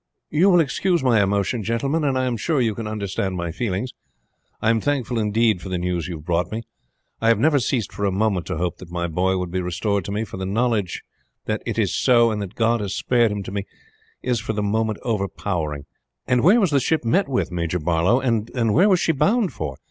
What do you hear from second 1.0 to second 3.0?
my emotion, gentlemen, and I am sure you can